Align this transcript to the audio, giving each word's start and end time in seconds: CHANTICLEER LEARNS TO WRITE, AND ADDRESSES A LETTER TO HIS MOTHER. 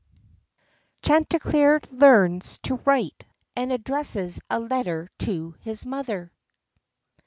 CHANTICLEER 1.03 1.79
LEARNS 1.91 2.57
TO 2.63 2.77
WRITE, 2.85 3.23
AND 3.55 3.71
ADDRESSES 3.71 4.39
A 4.49 4.59
LETTER 4.59 5.11
TO 5.19 5.53
HIS 5.59 5.85
MOTHER. 5.85 6.31